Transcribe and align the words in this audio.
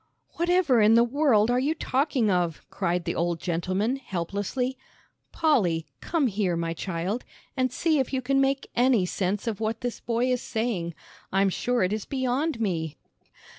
"Whatever 0.29 0.81
in 0.81 0.95
the 0.95 1.03
world 1.03 1.51
are 1.51 1.59
you 1.59 1.75
talking 1.75 2.31
of?" 2.31 2.63
cried 2.71 3.05
the 3.05 3.13
old 3.13 3.39
gentleman, 3.39 3.97
helplessly. 3.97 4.75
"Polly, 5.31 5.85
come 5.99 6.25
here, 6.25 6.55
my 6.55 6.73
child, 6.73 7.23
and 7.55 7.71
see 7.71 7.99
if 7.99 8.11
you 8.11 8.19
can 8.19 8.41
make 8.41 8.67
any 8.75 9.05
sense 9.05 9.45
of 9.45 9.59
what 9.59 9.81
this 9.81 9.99
boy 9.99 10.31
is 10.31 10.41
saying. 10.41 10.95
I'm 11.31 11.49
sure 11.49 11.83
it 11.83 11.93
is 11.93 12.05
beyond 12.05 12.59
me." 12.59 12.97